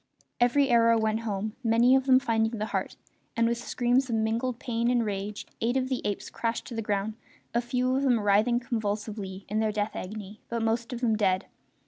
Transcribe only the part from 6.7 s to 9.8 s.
the ground, a few of them writhing convulsively in their